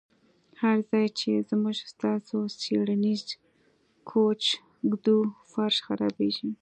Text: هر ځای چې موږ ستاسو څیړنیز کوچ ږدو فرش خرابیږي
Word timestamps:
هر 0.61 0.77
ځای 0.89 1.07
چې 1.19 1.29
موږ 1.61 1.77
ستاسو 1.93 2.37
څیړنیز 2.61 3.23
کوچ 4.09 4.41
ږدو 4.91 5.17
فرش 5.51 5.75
خرابیږي 5.85 6.49